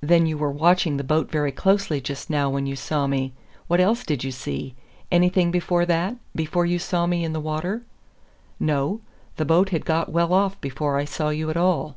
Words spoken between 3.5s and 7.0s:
What else did you see? Anything before that before you